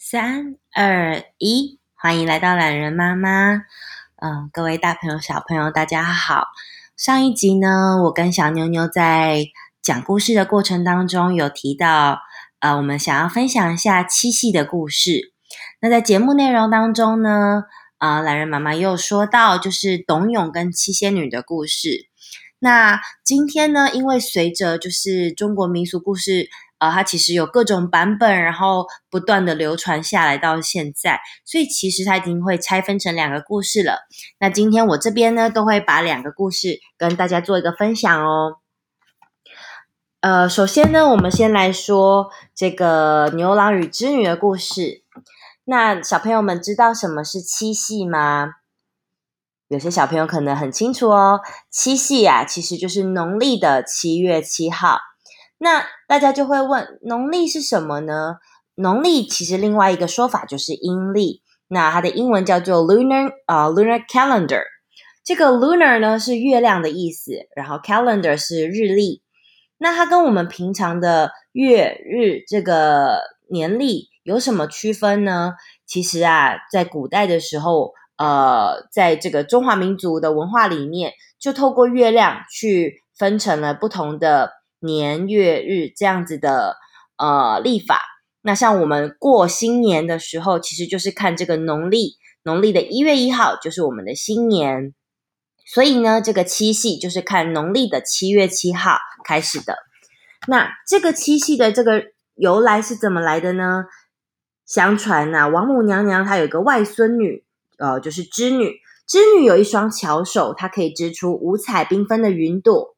[0.00, 3.64] 三二一，欢迎来到懒人妈妈。
[4.22, 6.44] 嗯，各位大朋友、小朋友，大家好。
[6.96, 9.46] 上一集呢，我跟小妞妞在
[9.82, 12.20] 讲故事的过程当中有提到，
[12.60, 15.32] 呃，我们想要分享一下七夕的故事。
[15.80, 17.64] 那在节目内容当中呢，
[17.98, 22.06] 啊、呃，榄仁妈妈又说到，就是董永跟七仙女的故事。
[22.60, 26.48] 那今天呢，因为随着就是中国民俗故事，
[26.78, 34.06] 呃，它其实有各种版本，然后不断的流传下来到现在，所以其实它已经会拆分成两个故事了。
[34.38, 38.58] 那今天我这边呢，都会把两个故事跟大家做一个分享哦。
[40.20, 45.02] 呃，首先呢，我们先来说这个牛郎与织女的故事。
[45.64, 48.54] 那小朋友们知道什么是七夕吗？
[49.68, 51.40] 有些小朋友可能很清楚哦，
[51.70, 54.98] 七夕啊，其实就是农历的七月七号。
[55.58, 58.36] 那大家就会问，农历是什么呢？
[58.74, 64.62] 农历其实另外一个说法就是阴历，那它的英文叫做 lunar 啊、lunar calendar。
[65.24, 69.22] 这个 lunar 呢是月亮的意思，然后 calendar 是日历。
[69.78, 75.54] 那它跟我们平常的月日这个年历有什么区分呢？
[75.86, 77.92] 其实啊，在古代的时候。
[78.18, 86.76] 呃，在这个中华民族的文化里面，就透过月亮去分成了不同的年月日这样子的
[87.16, 88.02] 呃历法。
[88.40, 94.94] 那像我们过新年的时候，其实就是看这个农历，农历的一月一号就是我们的新年。
[95.66, 99.76] 所以呢，这个七夕就是看农历的七月七号开始的。
[100.46, 102.04] 那这个七夕的这个
[102.34, 103.84] 由来是怎么来的呢？
[104.64, 107.44] 相传呐，王母娘娘她有一个外孙女。
[107.78, 112.96] 呃，就是织女，织女有一双巧手，她可以织出五彩缤纷的云朵。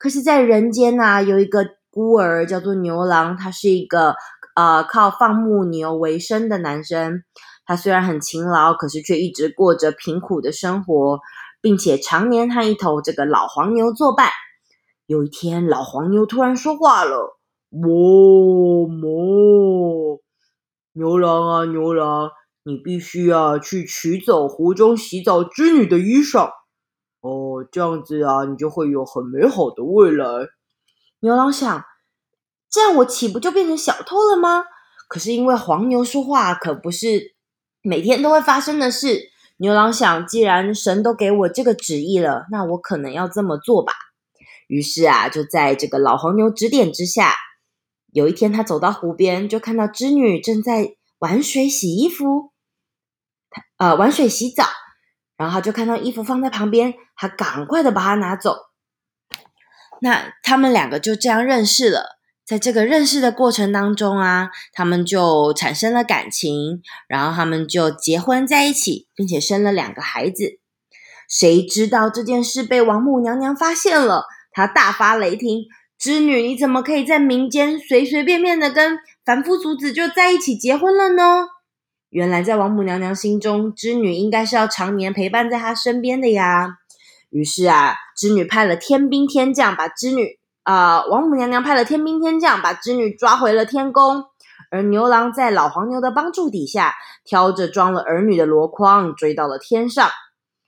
[0.00, 4.14] 可是，在人间呐、有一个孤儿叫做牛郎，他是一个
[4.56, 7.22] 呃靠放牧牛为生的男生。
[7.66, 11.20] 他虽然很勤劳，可是却一直过着贫苦的生活，
[11.60, 14.30] 并且常年和一头这个老黄牛作伴。
[15.04, 17.38] 有一天，老黄牛突然说话了
[17.70, 20.20] ：“哞哞，
[20.94, 22.30] 牛郎啊，牛郎。”
[22.62, 26.50] 你必须啊，去取走湖中洗澡织女的衣裳
[27.20, 30.26] 哦，这样子啊，你就会有很美好的未来。
[31.20, 31.84] 牛郎想，
[32.70, 34.64] 这样我岂不就变成小偷了吗？
[35.08, 37.34] 可是因为黄牛说话可不是
[37.82, 39.30] 每天都会发生的事。
[39.58, 43.92] 牛郎想，既然神都给我这个旨意了，那我可能要这么做吧。
[44.68, 47.34] 于是啊，就在这个老黄牛指点之下，
[48.12, 52.52] 有一天他走到湖边，就看到织女正在玩水洗衣服。
[53.50, 54.64] 他呃，玩水洗澡，
[55.40, 58.56] 然后就看到衣服放在旁边，他赶快的把它拿走。
[60.02, 62.18] 那他们两个就这样认识了。
[62.44, 70.58] 在这个认识的过程当中啊，他们就产生了感情，然后他们就结婚在一起，并且生了两个孩子。
[71.26, 75.64] 谁知道这件事被王母娘娘发现了，她大发雷霆
[75.98, 81.46] ：“织女，你怎么可以在民间随随便便的跟凡夫俗子就在一起结婚了呢？”
[82.10, 86.76] 原来在王母娘娘心中，织女应该是要常年陪伴在她身边的呀。
[87.30, 94.24] 于是啊，织女派了天兵天将把织女啊、王母娘娘派了天兵天将把织女抓回了天宫。
[94.72, 96.94] 而牛郎在老黄牛的帮助底下，
[97.24, 100.10] 挑着装了儿女的箩筐追到了天上。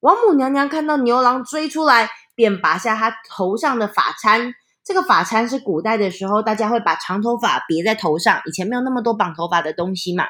[0.00, 4.54] 王母娘娘看到牛郎追出来，便拔下他头上的发簪。
[4.84, 10.24] 这个发簪是古代的时候大家会把长头发别在头上，以前没有那么多绑头发的东西嘛。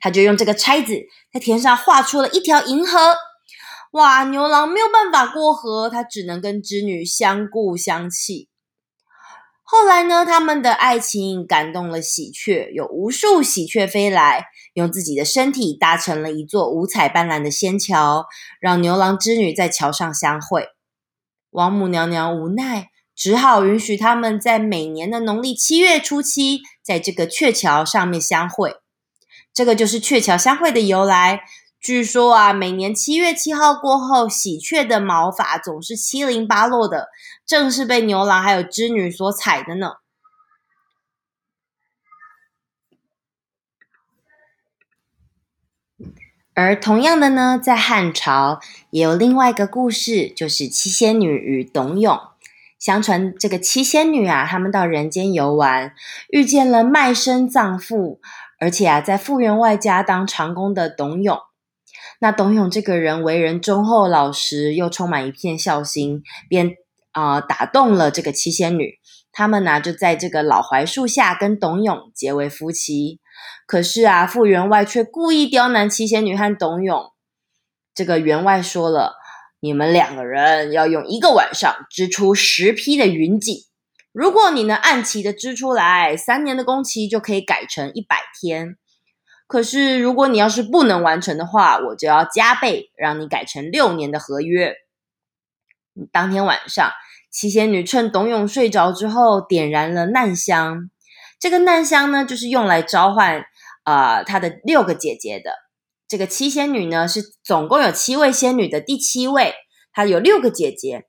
[0.00, 0.94] 他就用这个钗子
[1.32, 3.16] 在天上画出了一条银河，
[3.92, 4.24] 哇！
[4.24, 8.48] 牛郎没有办法过河，他只能跟织女相顾相弃。
[9.62, 18.26] 后来呢，他们的爱情感动了喜鹊，有无数喜鹊飞来，用自己的身体搭成了一座五彩斑斓的仙桥，
[18.60, 20.68] 让牛郎织女在桥上相会。
[21.50, 28.76] 王母娘娘无奈，只好允许他们在每年的农历七月初七，在这个鹊桥上面相会。
[29.58, 31.40] 这个就是鹊桥相会的由来。
[31.80, 37.08] 据说啊，每年七月七号过后，喜鹊的毛发总是七零八落的，
[37.44, 39.94] 正是被牛郎还有织女所采的呢。
[46.54, 48.60] 而同样的呢，在汉朝
[48.90, 52.16] 也有另外一个故事，就是七仙女与董永。
[52.78, 55.92] 相传这个七仙女啊，他们到人间游玩，
[56.28, 58.20] 遇见了卖身葬父。
[58.58, 61.38] 而且啊，在傅员外家当长工的董永，
[62.20, 66.76] 那董永这个人为人忠厚老实，又充满一片孝心，便
[67.12, 68.98] 啊、打动了这个七仙女。
[69.30, 73.20] 他们呢、就在这个老槐树下跟董永结为夫妻。
[73.66, 77.12] 可是啊，傅员外却故意刁难七仙女和董永。
[77.94, 79.14] 这个员外说了
[79.60, 83.67] ：“你们两个人要用一个晚上织出十匹的云锦。
[84.18, 88.76] 如果你能按期的支出来，三年的工期就可以改成一百天。
[89.46, 94.74] 可是如果你要是不能完成的话，我就要加倍让你改成六年的合约。”
[96.10, 96.90] 当天晚上，
[97.30, 100.90] 七仙女趁董永睡着之后，点燃了难香。
[101.38, 103.44] 这个难香呢，就是用来召唤
[103.84, 105.52] 啊，她、的六个姐姐的。
[106.08, 109.54] 这个七仙女呢，是总共有七位仙女的第七位，
[109.92, 111.07] 她有六个姐姐。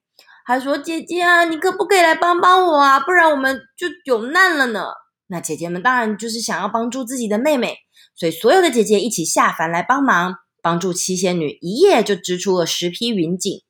[0.49, 2.99] 还说：“姐姐啊，你可不可以来帮帮我啊？
[2.99, 4.87] 不然我们就有难了呢。”
[5.29, 7.77] 那姐姐们当然就是想要帮助自己的妹妹，
[8.15, 13.61] 所以所有的姐姐一起下凡来帮忙，帮助七仙女一夜就织出了十匹云锦。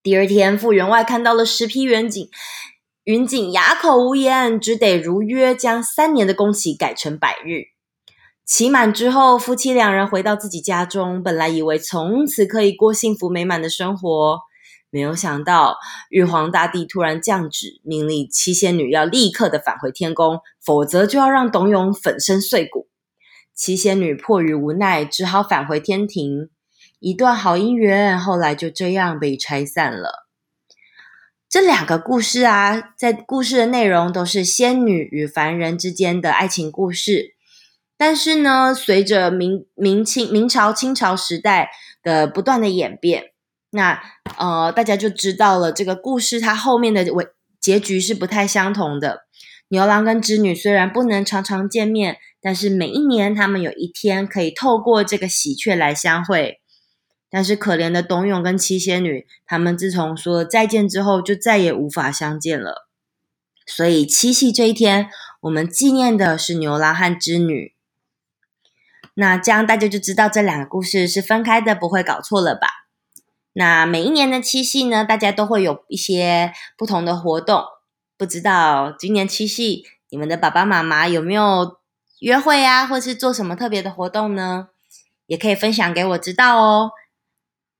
[0.00, 2.28] 第二天，傅员外看到了十匹云锦，
[3.02, 7.64] 云锦哑口无言，只得如约将三年的工期改成百日。
[8.44, 14.38] 期满之后，夫妻两人回到自己家中，本来以为从此可以过幸福美满的生活，
[14.96, 15.76] 没有想到
[16.08, 22.88] 玉皇大帝突然降旨，命令七仙女要立刻的返回天宫，否则就要让董永粉身碎骨。
[23.54, 26.48] 七仙女迫于无奈，只好返回天庭。
[26.98, 30.26] 一段好姻缘，后来就这样被拆散了。
[31.46, 37.34] 这两个故事啊，在故事的内容都是仙女与凡人之间的爱情故事。
[37.98, 41.68] 但是呢，随着明明清明朝清朝时代
[42.02, 43.32] 的不断的演变，
[43.76, 44.02] 那
[44.38, 47.28] 呃，大家就知道了这个故事它后面的尾
[47.60, 49.26] 结局是不太相同的。
[49.68, 56.60] 牛郎跟织女虽然不能常常见面，但是每一年他们有一天可以透过这个喜鹊来相会。
[57.28, 62.86] 但是可怜的董永跟七仙女，他们自从说再见之后，就再也无法相见了。
[63.66, 65.10] 所以七夕这一天，
[65.42, 67.74] 我们纪念的是牛郎和织女。
[69.14, 72.68] 那这样大家就知道这两个故事是分开的，不会搞错了吧？
[73.58, 77.64] 那每一年的七夕呢，大家都会有一些不同的活动。
[78.18, 81.78] 不知道今年七夕你们的爸爸妈妈有没有
[82.20, 84.68] 约会啊，或是做什么特别的活动呢？
[85.26, 86.90] 也可以分享给我知道哦。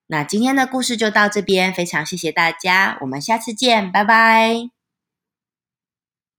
[0.07, 4.76] 那今天的故事就到这边，非常谢谢大家，我们下次见，拜拜。